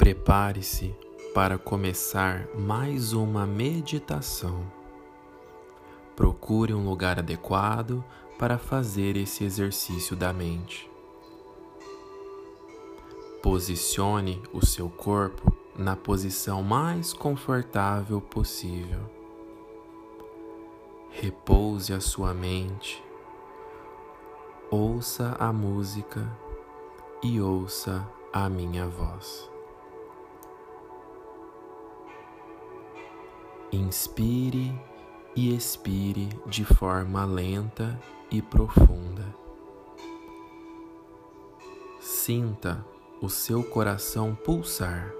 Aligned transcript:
Prepare-se 0.00 0.96
para 1.34 1.58
começar 1.58 2.48
mais 2.56 3.12
uma 3.12 3.46
meditação. 3.46 4.64
Procure 6.16 6.72
um 6.72 6.88
lugar 6.88 7.18
adequado 7.18 8.02
para 8.38 8.56
fazer 8.56 9.14
esse 9.14 9.44
exercício 9.44 10.16
da 10.16 10.32
mente. 10.32 10.90
Posicione 13.42 14.42
o 14.54 14.64
seu 14.64 14.88
corpo 14.88 15.54
na 15.76 15.94
posição 15.94 16.62
mais 16.62 17.12
confortável 17.12 18.22
possível. 18.22 19.02
Repouse 21.10 21.92
a 21.92 22.00
sua 22.00 22.32
mente. 22.32 23.04
Ouça 24.70 25.36
a 25.38 25.52
música 25.52 26.26
e 27.22 27.38
ouça 27.38 28.08
a 28.32 28.48
minha 28.48 28.86
voz. 28.86 29.49
Inspire 33.72 34.74
e 35.36 35.54
expire 35.54 36.28
de 36.46 36.64
forma 36.64 37.24
lenta 37.24 37.96
e 38.28 38.42
profunda. 38.42 39.32
Sinta 42.00 42.84
o 43.22 43.28
seu 43.28 43.62
coração 43.62 44.34
pulsar. 44.34 45.12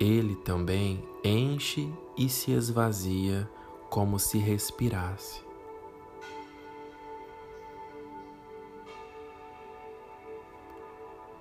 Ele 0.00 0.34
também 0.36 1.06
enche 1.22 1.92
e 2.16 2.26
se 2.30 2.52
esvazia 2.52 3.46
como 3.90 4.18
se 4.18 4.38
respirasse. 4.38 5.44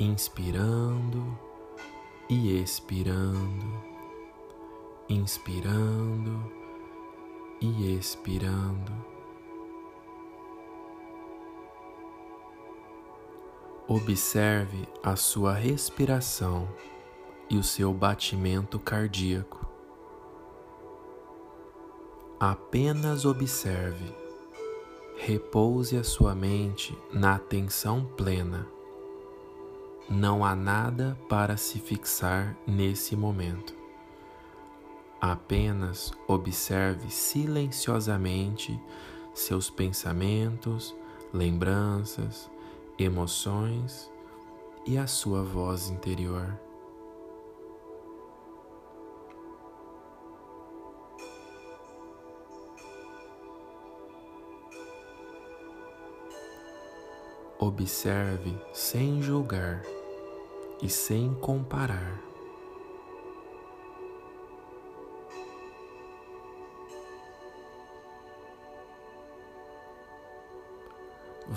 Inspirando 0.00 1.38
e 2.28 2.60
expirando 2.60 3.95
inspirando 5.08 6.50
e 7.60 7.96
expirando. 7.96 8.92
Observe 13.88 14.88
a 15.02 15.14
sua 15.14 15.52
respiração 15.52 16.68
e 17.48 17.56
o 17.56 17.62
seu 17.62 17.94
batimento 17.94 18.80
cardíaco. 18.80 19.64
Apenas 22.40 23.24
observe. 23.24 24.12
Repouse 25.18 25.96
a 25.96 26.04
sua 26.04 26.34
mente 26.34 26.98
na 27.12 27.36
atenção 27.36 28.04
plena. 28.04 28.66
Não 30.10 30.44
há 30.44 30.54
nada 30.54 31.16
para 31.28 31.56
se 31.56 31.78
fixar 31.78 32.56
nesse 32.66 33.16
momento. 33.16 33.85
Apenas 35.20 36.12
observe 36.28 37.10
silenciosamente 37.10 38.78
seus 39.34 39.70
pensamentos, 39.70 40.94
lembranças, 41.32 42.50
emoções 42.98 44.10
e 44.86 44.96
a 44.96 45.06
sua 45.06 45.42
voz 45.42 45.88
interior. 45.88 46.58
Observe 57.58 58.54
sem 58.72 59.22
julgar 59.22 59.82
e 60.82 60.88
sem 60.88 61.34
comparar. 61.34 62.25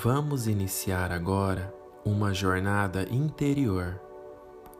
Vamos 0.00 0.46
iniciar 0.46 1.10
agora 1.10 1.74
uma 2.04 2.32
jornada 2.32 3.02
interior. 3.10 4.00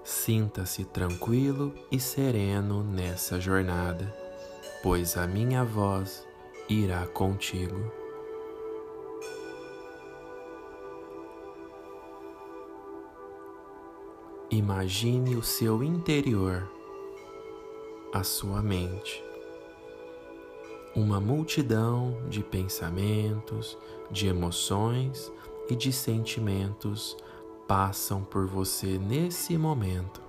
Sinta-se 0.04 0.84
tranquilo 0.84 1.74
e 1.90 1.98
sereno 1.98 2.84
nessa 2.84 3.40
jornada, 3.40 4.14
pois 4.80 5.16
a 5.16 5.26
minha 5.26 5.64
voz 5.64 6.24
irá 6.68 7.04
contigo. 7.08 7.90
Imagine 14.52 15.34
o 15.34 15.42
seu 15.42 15.82
interior, 15.82 16.70
a 18.14 18.22
sua 18.22 18.62
mente 18.62 19.27
uma 20.94 21.21
multidão 21.21 22.22
de 22.28 22.43
pensamentos, 22.43 23.76
de 24.10 24.26
emoções 24.26 25.31
e 25.69 25.76
de 25.76 25.93
sentimentos 25.93 27.16
passam 27.66 28.25
por 28.25 28.47
você 28.47 28.99
nesse 28.99 29.59
momento. 29.59 30.22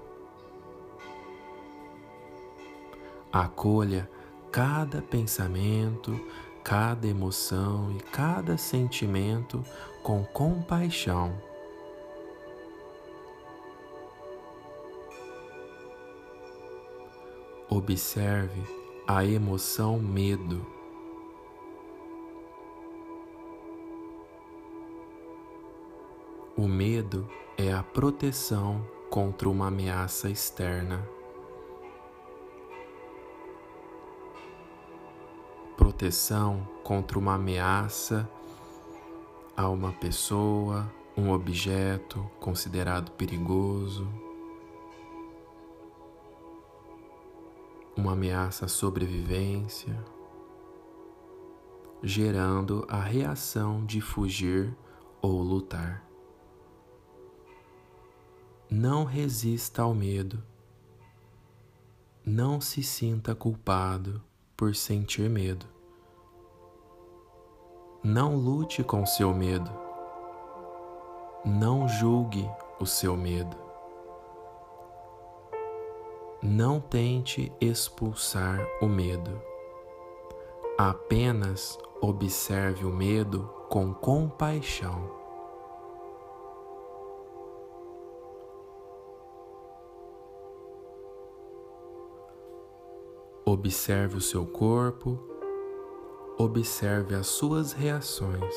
Acolha 3.32 4.10
cada 4.52 5.02
pensamento, 5.02 6.20
cada 6.64 7.08
emoção 7.08 7.92
e 7.96 8.02
cada 8.02 8.58
sentimento 8.58 9.64
com 10.04 10.26
compaixão. 10.26 11.34
Observe 17.70 18.79
a 19.12 19.26
emoção 19.26 19.98
medo. 19.98 20.64
O 26.56 26.68
medo 26.68 27.28
é 27.58 27.74
a 27.74 27.82
proteção 27.82 28.88
contra 29.10 29.50
uma 29.50 29.66
ameaça 29.66 30.30
externa. 30.30 31.10
Proteção 35.76 36.70
contra 36.84 37.18
uma 37.18 37.34
ameaça 37.34 38.30
a 39.58 39.68
uma 39.70 39.92
pessoa, 39.92 40.88
um 41.18 41.32
objeto 41.32 42.30
considerado 42.40 43.10
perigoso. 43.14 44.08
Uma 48.00 48.14
ameaça 48.14 48.64
à 48.66 48.68
sobrevivência, 48.70 49.94
gerando 52.02 52.86
a 52.88 53.02
reação 53.02 53.86
de 53.86 54.00
fugir 54.00 54.74
ou 55.22 55.42
lutar. 55.42 56.02
Não 58.72 59.04
resista 59.04 59.82
ao 59.82 59.94
medo. 59.94 60.42
Não 62.26 62.62
se 62.62 62.82
sinta 62.82 63.36
culpado 63.36 64.24
por 64.56 64.74
sentir 64.76 65.30
medo. 65.30 65.66
Não 68.02 68.38
lute 68.38 68.82
com 68.82 69.06
seu 69.06 69.34
medo. 69.34 69.70
Não 71.44 71.86
julgue 71.90 72.50
o 72.80 72.86
seu 72.86 73.18
medo. 73.18 73.69
Não 76.42 76.80
tente 76.80 77.52
expulsar 77.60 78.66
o 78.82 78.88
medo. 78.88 79.42
Apenas 80.78 81.78
observe 82.00 82.86
o 82.86 82.90
medo 82.90 83.54
com 83.68 83.94
compaixão. 83.94 85.12
Observe 93.44 94.16
o 94.16 94.22
seu 94.22 94.46
corpo, 94.46 95.20
observe 96.38 97.16
as 97.16 97.28
suas 97.28 97.74
reações, 97.74 98.56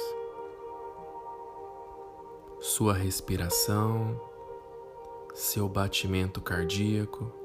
sua 2.60 2.92
respiração, 2.92 4.20
seu 5.34 5.68
batimento 5.68 6.40
cardíaco 6.40 7.41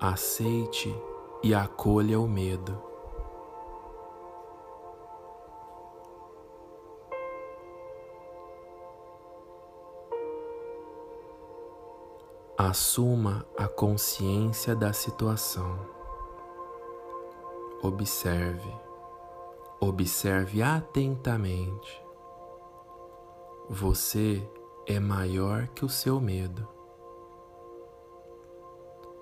aceite 0.00 0.94
e 1.42 1.52
acolha 1.52 2.20
o 2.20 2.28
medo. 2.28 2.80
Assuma 12.56 13.46
a 13.56 13.66
consciência 13.66 14.74
da 14.76 14.92
situação. 14.92 15.78
Observe, 17.82 18.72
observe 19.80 20.62
atentamente. 20.62 22.04
Você 23.68 24.48
é 24.86 25.00
maior 25.00 25.68
que 25.68 25.84
o 25.84 25.88
seu 25.88 26.20
medo. 26.20 26.77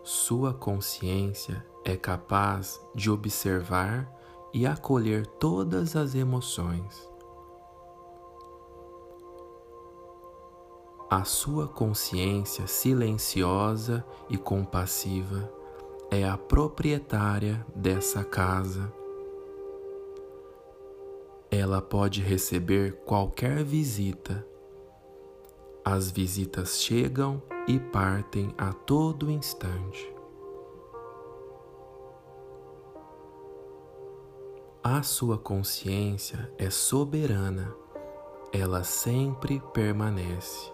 Sua 0.08 0.54
consciência 0.54 1.66
é 1.84 1.96
capaz 1.96 2.80
de 2.94 3.10
observar 3.10 4.08
e 4.54 4.64
acolher 4.64 5.26
todas 5.26 5.96
as 5.96 6.14
emoções. 6.14 7.10
A 11.10 11.24
sua 11.24 11.66
consciência 11.66 12.68
silenciosa 12.68 14.06
e 14.30 14.38
compassiva 14.38 15.52
é 16.08 16.22
a 16.24 16.38
proprietária 16.38 17.66
dessa 17.74 18.22
casa. 18.22 18.92
Ela 21.50 21.82
pode 21.82 22.22
receber 22.22 22.92
qualquer 23.04 23.64
visita. 23.64 24.46
As 25.84 26.12
visitas 26.12 26.80
chegam 26.80 27.42
e 27.66 27.78
partem 27.78 28.54
a 28.56 28.72
todo 28.72 29.30
instante. 29.30 30.14
A 34.82 35.02
sua 35.02 35.36
consciência 35.36 36.48
é 36.56 36.70
soberana, 36.70 37.74
ela 38.52 38.84
sempre 38.84 39.60
permanece. 39.72 40.72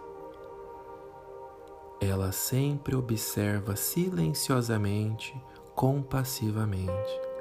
Ela 1.99 2.31
sempre 2.31 2.95
observa 2.95 3.75
silenciosamente, 3.75 5.35
compassivamente. 5.75 7.32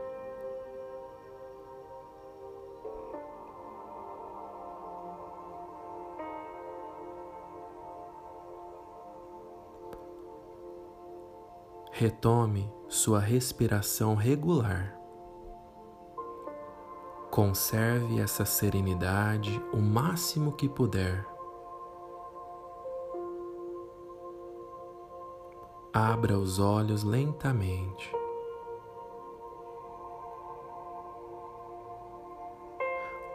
Retome 11.94 12.74
sua 12.88 13.20
respiração 13.20 14.16
regular. 14.16 14.98
Conserve 17.30 18.20
essa 18.20 18.46
serenidade 18.46 19.62
o 19.74 19.78
máximo 19.78 20.54
que 20.54 20.70
puder. 20.70 21.26
Abra 25.94 26.40
os 26.40 26.60
olhos 26.60 27.04
lentamente. 27.04 28.10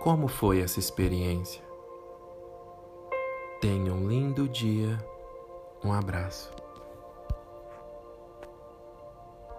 Como 0.00 0.28
foi 0.28 0.60
essa 0.60 0.78
experiência? 0.78 1.62
Tenha 3.60 3.92
um 3.92 4.08
lindo 4.08 4.48
dia. 4.48 4.98
Um 5.84 5.92
abraço. 5.92 6.65